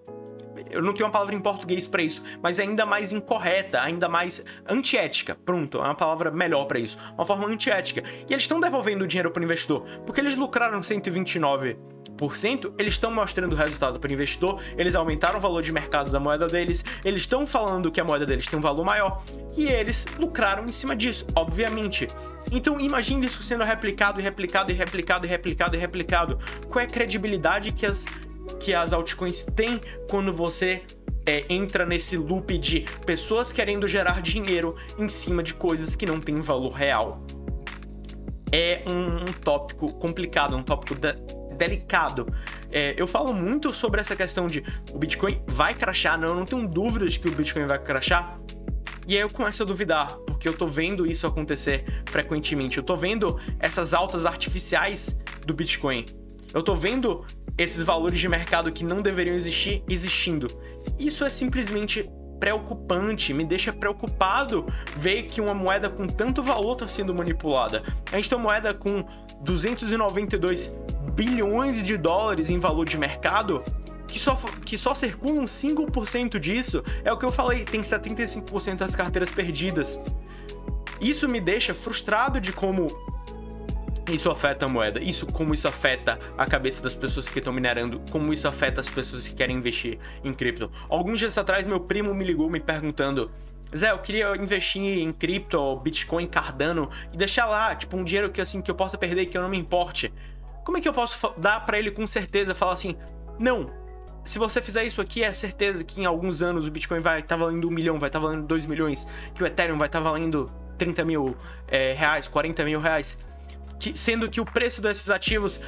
[0.70, 4.44] eu não tenho uma palavra em português para isso, mas ainda mais incorreta, ainda mais
[4.68, 5.36] antiética.
[5.46, 6.98] Pronto, é uma palavra melhor para isso.
[7.14, 8.04] Uma forma antiética.
[8.28, 11.78] E eles estão devolvendo o dinheiro para o investidor, porque eles lucraram 129
[12.78, 16.20] eles estão mostrando o resultado para o investidor, eles aumentaram o valor de mercado da
[16.20, 19.24] moeda deles, eles estão falando que a moeda deles tem um valor maior
[19.56, 22.08] e eles lucraram em cima disso, obviamente.
[22.52, 26.40] Então imagine isso sendo replicado e replicado e replicado e replicado e replicado.
[26.70, 28.06] Qual é a credibilidade que as,
[28.60, 30.82] que as altcoins têm quando você
[31.26, 36.22] é, entra nesse loop de pessoas querendo gerar dinheiro em cima de coisas que não
[36.22, 37.22] têm valor real?
[38.50, 40.96] É um, um tópico complicado, um tópico
[41.58, 42.28] delicado.
[42.72, 46.46] É, eu falo muito sobre essa questão de o Bitcoin vai crashar, não, eu não
[46.46, 48.40] tenho dúvidas de que o Bitcoin vai crashar.
[49.08, 52.78] E aí eu começo a duvidar, porque eu tô vendo isso acontecer frequentemente.
[52.78, 56.06] Eu tô vendo essas altas artificiais do Bitcoin.
[56.54, 57.26] Eu tô vendo
[57.58, 60.48] esses valores de mercado que não deveriam existir existindo.
[61.00, 64.68] Isso é simplesmente preocupante, me deixa preocupado
[64.98, 67.84] ver que uma moeda com tanto valor está sendo manipulada.
[68.12, 69.04] A gente tem uma moeda com
[69.42, 70.72] 292
[71.14, 73.64] bilhões de dólares em valor de mercado
[74.08, 78.96] que só, que só circulam 5% disso, é o que eu falei, tem 75% das
[78.96, 80.00] carteiras perdidas.
[81.00, 82.88] Isso me deixa frustrado de como
[84.12, 88.02] isso afeta a moeda, isso como isso afeta a cabeça das pessoas que estão minerando,
[88.10, 90.72] como isso afeta as pessoas que querem investir em cripto.
[90.90, 93.30] Alguns dias atrás meu primo me ligou me perguntando:
[93.76, 98.42] Zé, eu queria investir em cripto, Bitcoin, Cardano e deixar lá, tipo, um dinheiro que
[98.42, 100.14] assim que eu possa perder que eu não me importe.
[100.64, 102.96] Como é que eu posso dar para ele com certeza falar assim:
[103.40, 103.68] "Não,
[104.26, 107.38] se você fizer isso aqui, é certeza que em alguns anos o Bitcoin vai estar
[107.38, 110.00] tá valendo um milhão, vai estar tá valendo dois milhões, que o Ethereum vai estar
[110.00, 110.46] tá valendo
[110.78, 111.36] 30 mil
[111.68, 113.18] é, reais, 40 mil reais
[113.80, 115.60] que, sendo que o preço desses ativos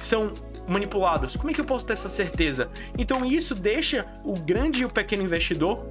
[0.00, 0.32] são
[0.68, 1.36] manipulados.
[1.36, 2.70] Como é que eu posso ter essa certeza?
[2.96, 5.84] Então isso deixa o grande e o pequeno investidor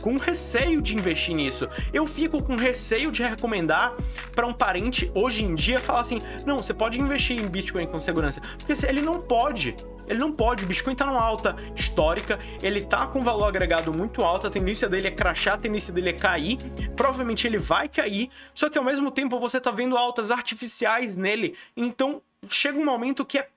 [0.00, 1.68] com receio de investir nisso.
[1.92, 3.94] Eu fico com receio de recomendar
[4.34, 8.00] para um parente hoje em dia falar assim: "Não, você pode investir em Bitcoin com
[8.00, 9.76] segurança", porque ele não pode.
[10.06, 14.22] Ele não pode, o Bitcoin tá numa alta histórica, ele tá com valor agregado muito
[14.22, 16.56] alto, a tendência dele é crachar, a tendência dele é cair,
[16.96, 21.54] provavelmente ele vai cair, só que ao mesmo tempo você tá vendo altas artificiais nele,
[21.76, 23.48] então chega um momento que é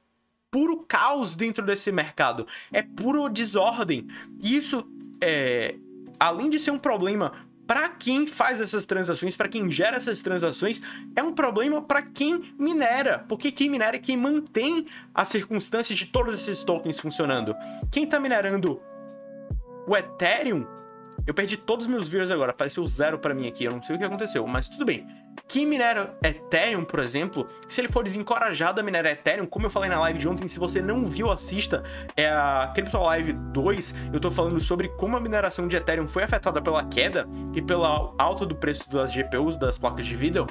[0.52, 4.08] puro caos dentro desse mercado, é puro desordem.
[4.42, 4.86] E isso
[5.22, 5.76] é
[6.22, 7.34] além de ser um problema
[7.66, 10.80] para quem faz essas transações, para quem gera essas transações,
[11.16, 16.06] é um problema para quem minera, porque quem minera é quem mantém as circunstâncias de
[16.06, 17.56] todos esses tokens funcionando.
[17.92, 18.80] Quem está minerando
[19.88, 20.66] o Ethereum
[21.26, 23.96] eu perdi todos os meus views agora, apareceu zero para mim aqui, eu não sei
[23.96, 25.08] o que aconteceu, mas tudo bem.
[25.48, 29.90] Quem minera Ethereum, por exemplo, se ele for desencorajado a minerar Ethereum, como eu falei
[29.90, 31.84] na live de ontem, se você não viu, assista,
[32.16, 36.24] é a Crypto Live 2, eu tô falando sobre como a mineração de Ethereum foi
[36.24, 40.48] afetada pela queda e pela alta do preço das GPUs, das placas de vídeo.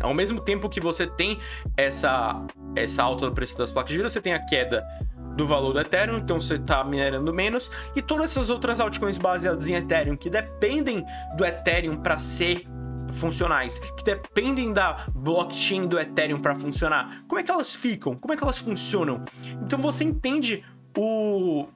[0.00, 1.38] Ao mesmo tempo que você tem
[1.76, 2.42] essa,
[2.74, 4.82] essa alta do preço das placas de vídeo, você tem a queda
[5.36, 9.68] do valor do Ethereum, então você está minerando menos, e todas essas outras altcoins baseadas
[9.68, 11.04] em Ethereum que dependem
[11.36, 12.66] do Ethereum para ser
[13.14, 17.24] funcionais, que dependem da blockchain do Ethereum para funcionar.
[17.28, 18.14] Como é que elas ficam?
[18.14, 19.24] Como é que elas funcionam?
[19.62, 20.64] Então você entende
[20.96, 21.68] o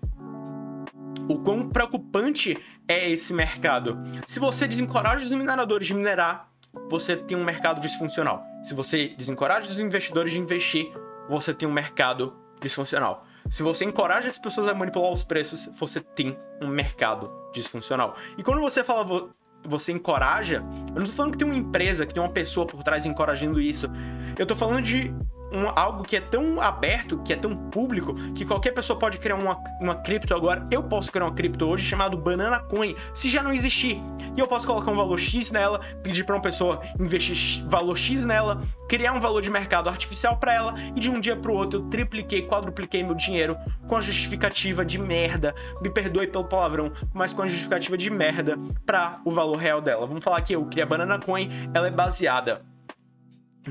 [1.28, 3.98] o quão preocupante é esse mercado.
[4.26, 6.48] Se você desencoraja os mineradores de minerar,
[6.88, 8.44] você tem um mercado disfuncional.
[8.64, 10.90] Se você desencoraja os investidores de investir,
[11.28, 13.24] você tem um mercado disfuncional.
[13.48, 18.16] Se você encoraja as pessoas a manipular os preços, você tem um mercado disfuncional.
[18.36, 19.32] E quando você fala
[19.64, 20.62] você encoraja,
[20.94, 23.60] eu não tô falando que tem uma empresa, que tem uma pessoa por trás encorajando
[23.60, 23.88] isso.
[24.38, 25.14] Eu tô falando de
[25.52, 29.36] um, algo que é tão aberto, que é tão público, que qualquer pessoa pode criar
[29.36, 30.66] uma, uma cripto agora.
[30.70, 34.00] Eu posso criar uma cripto hoje chamado Banana Coin, se já não existir.
[34.36, 38.24] E eu posso colocar um valor X nela, pedir para uma pessoa investir valor X
[38.24, 41.54] nela, criar um valor de mercado artificial para ela e de um dia para o
[41.54, 43.56] outro eu tripliquei, quadrupliquei meu dinheiro
[43.88, 45.54] com a justificativa de merda.
[45.80, 50.06] Me perdoe pelo palavrão, mas com a justificativa de merda para o valor real dela.
[50.06, 52.69] Vamos falar que eu criei a Banana Coin, ela é baseada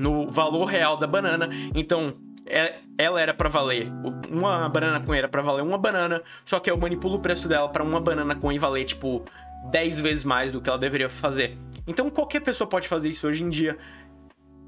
[0.00, 1.50] no valor real da banana.
[1.74, 2.14] Então,
[2.46, 3.92] é, ela era para valer
[4.30, 7.68] uma banana coin era para valer uma banana, só que eu manipulo o preço dela
[7.68, 9.24] para uma banana coin valer tipo
[9.70, 11.56] 10 vezes mais do que ela deveria fazer.
[11.86, 13.76] Então qualquer pessoa pode fazer isso hoje em dia.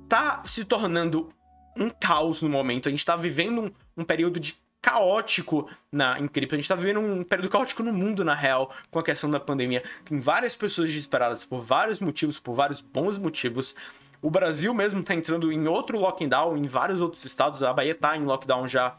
[0.09, 1.31] Tá se tornando
[1.77, 2.89] um caos no momento.
[2.89, 6.55] A gente tá vivendo um, um período de caótico na em cripto.
[6.55, 9.41] A gente tá vivendo um período caótico no mundo, na real, com a questão da
[9.41, 9.83] pandemia.
[10.05, 13.75] Tem várias pessoas desesperadas por vários motivos, por vários bons motivos.
[14.23, 17.61] O Brasil mesmo está entrando em outro lockdown, em vários outros estados.
[17.61, 18.97] A Bahia está em lockdown já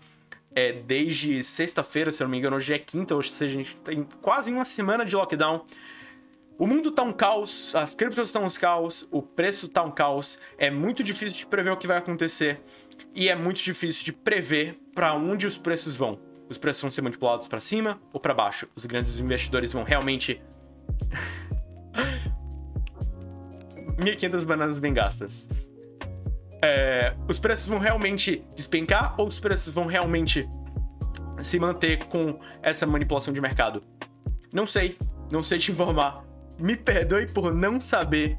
[0.53, 3.75] é, desde sexta-feira, se eu não me engano, hoje é quinta, ou seja, a gente
[3.77, 5.65] tem quase uma semana de lockdown.
[6.57, 10.37] O mundo tá um caos, as criptos estão um caos, o preço tá um caos,
[10.57, 12.61] é muito difícil de prever o que vai acontecer
[13.15, 16.19] e é muito difícil de prever para onde os preços vão.
[16.49, 18.67] Os preços vão ser manipulados para cima ou para baixo.
[18.75, 20.39] Os grandes investidores vão realmente
[23.97, 25.47] 1.500 bananas bem gastas.
[26.61, 30.47] É, os preços vão realmente despencar ou os preços vão realmente
[31.43, 33.83] se manter com essa manipulação de mercado?
[34.53, 34.97] Não sei,
[35.31, 36.23] não sei te informar.
[36.59, 38.37] Me perdoe por não saber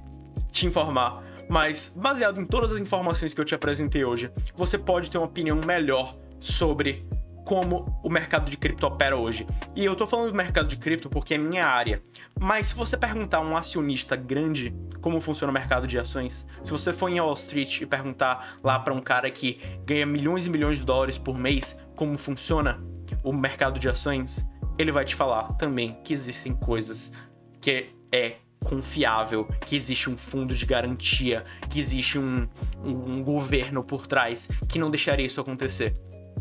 [0.51, 5.11] te informar, mas baseado em todas as informações que eu te apresentei hoje, você pode
[5.11, 7.05] ter uma opinião melhor sobre
[7.45, 9.47] como o mercado de cripto opera hoje.
[9.77, 12.03] E eu tô falando do mercado de cripto porque é minha área.
[12.39, 16.71] Mas se você perguntar a um acionista grande como funciona o mercado de ações, se
[16.71, 20.51] você for em Wall Street e perguntar lá para um cara que ganha milhões e
[20.51, 22.83] milhões de dólares por mês como funciona
[23.23, 24.47] o mercado de ações,
[24.79, 27.13] ele vai te falar também que existem coisas
[27.61, 32.49] que é confiável, que existe um fundo de garantia, que existe um,
[32.83, 35.95] um, um governo por trás que não deixaria isso acontecer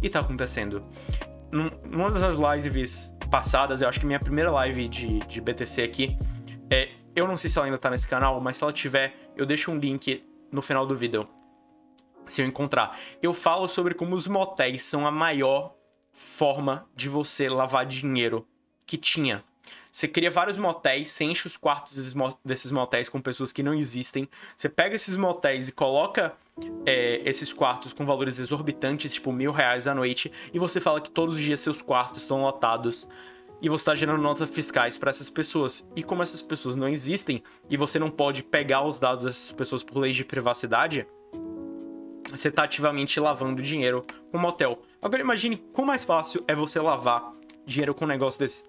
[0.03, 0.83] e tá acontecendo.
[1.51, 6.17] num, numa das lives passadas, eu acho que minha primeira live de, de BTC aqui,
[6.69, 9.45] é, eu não sei se ela ainda tá nesse canal, mas se ela tiver, eu
[9.45, 11.27] deixo um link no final do vídeo.
[12.25, 12.97] Se eu encontrar.
[13.21, 15.75] Eu falo sobre como os motéis são a maior
[16.11, 18.47] forma de você lavar dinheiro
[18.85, 19.43] que tinha.
[19.91, 24.27] Você cria vários motéis, você enche os quartos desses motéis com pessoas que não existem.
[24.57, 26.35] Você pega esses motéis e coloca
[26.85, 31.09] é, esses quartos com valores exorbitantes, tipo mil reais à noite, e você fala que
[31.09, 33.07] todos os dias seus quartos estão lotados
[33.61, 35.87] e você está gerando notas fiscais para essas pessoas.
[35.95, 39.81] E como essas pessoas não existem e você não pode pegar os dados dessas pessoas
[39.81, 41.07] por lei de privacidade,
[42.29, 44.81] você está ativamente lavando dinheiro com um motel.
[45.01, 47.31] Agora imagine quão mais fácil é você lavar
[47.65, 48.63] dinheiro com um negócio desse,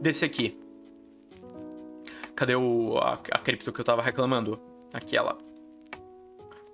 [0.00, 0.56] desse aqui.
[2.36, 4.60] Cadê o, a, a cripto que eu tava reclamando?
[4.92, 5.47] Aqui ela.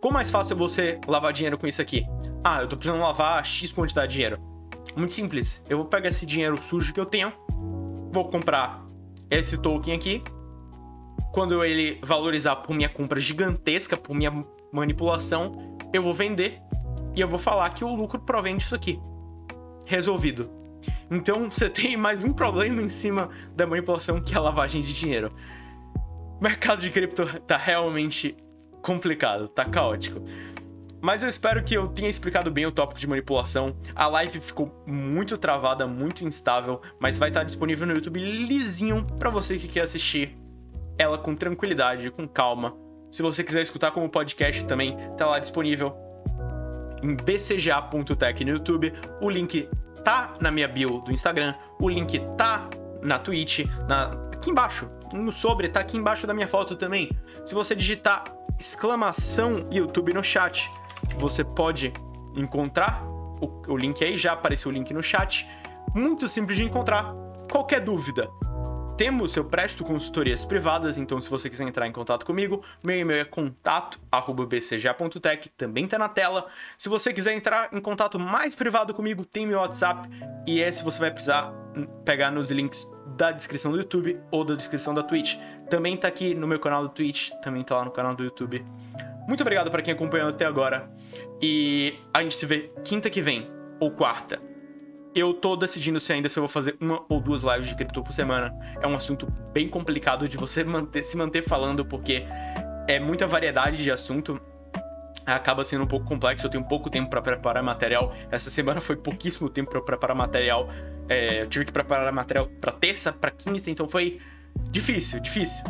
[0.04, 2.06] Quão mais fácil é você lavar dinheiro com isso aqui?
[2.44, 4.38] Ah, eu tô precisando lavar X quantidade de dinheiro.
[4.94, 5.64] Muito simples.
[5.66, 7.32] Eu vou pegar esse dinheiro sujo que eu tenho,
[8.12, 8.84] vou comprar
[9.30, 10.22] esse token aqui.
[11.32, 16.60] Quando ele valorizar por minha compra gigantesca, por minha manipulação, eu vou vender
[17.16, 19.00] e eu vou falar que o lucro provém disso aqui.
[19.86, 20.50] Resolvido.
[21.10, 24.92] Então você tem mais um problema em cima da manipulação que é a lavagem de
[24.92, 25.32] dinheiro.
[26.38, 28.36] O mercado de cripto tá realmente
[28.84, 30.22] complicado, tá caótico.
[31.00, 33.76] Mas eu espero que eu tenha explicado bem o tópico de manipulação.
[33.94, 39.30] A live ficou muito travada, muito instável, mas vai estar disponível no YouTube lisinho para
[39.30, 40.38] você que quer assistir
[40.98, 42.76] ela com tranquilidade, com calma.
[43.10, 45.94] Se você quiser escutar como podcast também, tá lá disponível
[47.02, 48.92] em bcga.tech no YouTube.
[49.20, 49.68] O link
[50.04, 52.68] tá na minha bio do Instagram, o link tá
[53.02, 54.12] na Twitch, na...
[54.32, 57.10] aqui embaixo, no sobre, tá aqui embaixo da minha foto também.
[57.44, 58.24] Se você digitar
[58.58, 60.70] exclamação YouTube no chat,
[61.16, 61.92] você pode
[62.34, 63.04] encontrar
[63.40, 65.48] o, o link aí, já apareceu o link no chat.
[65.94, 67.14] Muito simples de encontrar.
[67.50, 68.28] Qualquer dúvida,
[68.96, 73.22] temos, eu presto consultorias privadas, então se você quiser entrar em contato comigo, meu e-mail
[73.22, 76.46] é contato@bcga.tech, também tá na tela.
[76.78, 80.08] Se você quiser entrar em contato mais privado comigo, tem meu WhatsApp
[80.46, 81.52] e esse você vai precisar
[82.04, 85.36] pegar nos links da descrição do YouTube ou da descrição da Twitch.
[85.68, 88.64] Também tá aqui no meu canal do Twitch, também tá lá no canal do YouTube.
[89.26, 90.90] Muito obrigado para quem acompanhou até agora
[91.40, 93.50] e a gente se vê quinta que vem
[93.80, 94.38] ou quarta
[95.14, 98.02] eu tô decidindo se ainda se eu vou fazer uma ou duas lives de cripto
[98.02, 98.52] por semana.
[98.82, 102.24] É um assunto bem complicado de você manter, se manter falando, porque
[102.88, 104.40] é muita variedade de assunto.
[105.24, 108.12] Acaba sendo um pouco complexo, eu tenho pouco tempo para preparar material.
[108.30, 110.68] Essa semana foi pouquíssimo tempo para preparar material.
[111.08, 114.20] É, eu tive que preparar material para terça, para quinta, então foi
[114.70, 115.64] difícil, difícil.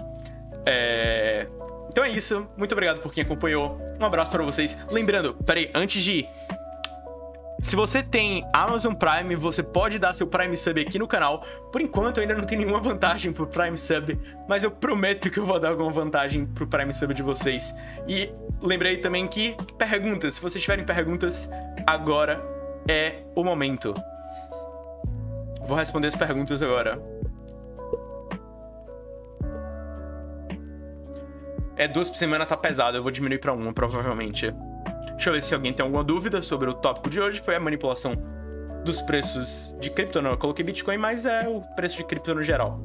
[0.66, 1.46] É...
[1.88, 2.46] Então é isso.
[2.56, 3.80] Muito obrigado por quem acompanhou.
[4.00, 4.76] Um abraço para vocês.
[4.90, 6.28] Lembrando, peraí, antes de ir,
[7.64, 11.42] se você tem Amazon Prime, você pode dar seu Prime Sub aqui no canal.
[11.72, 15.46] Por enquanto, ainda não tem nenhuma vantagem pro Prime Sub, mas eu prometo que eu
[15.46, 17.74] vou dar alguma vantagem pro Prime Sub de vocês.
[18.06, 18.30] E
[18.60, 21.48] lembrei também que perguntas, se vocês tiverem perguntas,
[21.86, 22.38] agora
[22.86, 23.94] é o momento.
[25.66, 27.00] Vou responder as perguntas agora.
[31.76, 34.54] É duas por semana tá pesado, eu vou diminuir para uma, provavelmente.
[35.14, 37.40] Deixa eu ver se alguém tem alguma dúvida sobre o tópico de hoje.
[37.40, 38.14] Foi a manipulação
[38.84, 40.22] dos preços de cripto.
[40.22, 42.80] Não, eu coloquei Bitcoin, mas é o preço de cripto no geral.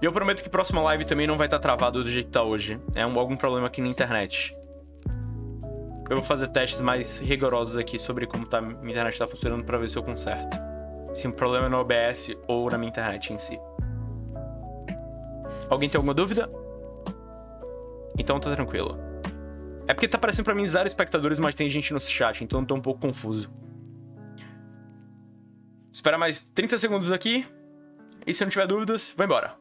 [0.00, 2.42] E eu prometo que próxima live também não vai estar travado do jeito que tá
[2.42, 2.80] hoje.
[2.94, 4.56] É um, algum problema aqui na internet.
[6.08, 9.76] Eu vou fazer testes mais rigorosos aqui sobre como tá, minha internet está funcionando para
[9.76, 10.56] ver se eu conserto.
[11.12, 13.58] Se um problema é no OBS ou na minha internet em si.
[15.70, 16.50] Alguém tem alguma dúvida?
[18.18, 18.98] Então tá tranquilo.
[19.86, 22.66] É porque tá parecendo pra mim zero espectadores, mas tem gente no chat, então eu
[22.66, 23.50] tô um pouco confuso.
[25.92, 27.46] Espera mais 30 segundos aqui.
[28.26, 29.56] E se não tiver dúvidas, vai embora.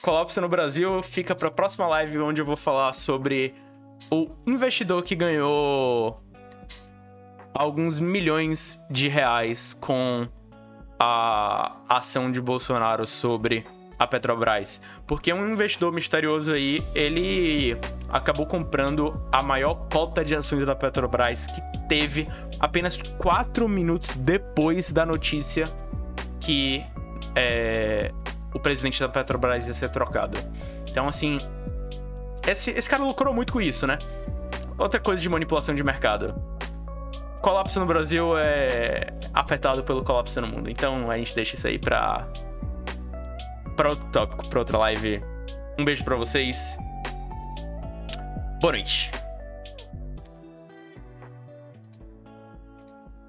[0.00, 3.54] Colapso no Brasil fica para a próxima live onde eu vou falar sobre
[4.10, 6.22] o investidor que ganhou
[7.52, 10.28] alguns milhões de reais com
[10.98, 13.66] a ação de Bolsonaro sobre
[13.98, 17.76] a Petrobras, porque um investidor misterioso aí, ele
[18.08, 22.26] acabou comprando a maior cota de ações da Petrobras que teve
[22.58, 25.64] apenas quatro minutos depois da notícia
[26.40, 26.82] que
[27.36, 28.10] é,
[28.54, 30.38] o presidente da Petrobras ia ser trocado.
[30.90, 31.38] Então, assim,
[32.50, 33.98] esse, esse cara lucrou muito com isso, né?
[34.78, 36.34] Outra coisa de manipulação de mercado
[37.40, 40.70] colapso no Brasil é afetado pelo colapso no mundo.
[40.70, 42.26] Então a gente deixa isso aí pra
[43.76, 45.22] para outro tópico, para outra live.
[45.78, 46.76] Um beijo para vocês.
[48.60, 49.10] Boa noite.